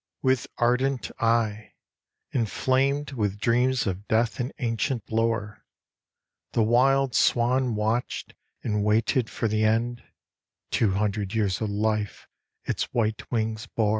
[0.23, 1.75] With ardent eye,
[2.31, 5.63] Inflamed with dreams of death and ancient lore,
[6.53, 8.33] The wild swan watched
[8.63, 10.01] and waited for the end
[10.71, 12.27] Two hundred years of life
[12.65, 13.89] its white wings bore.